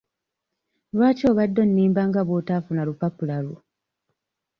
[0.95, 3.57] Lwaki obadde onnimba nga bw'otaafuna lupapula lwo?